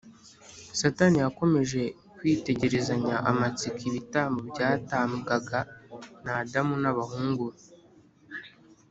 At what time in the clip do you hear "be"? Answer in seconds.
7.53-7.61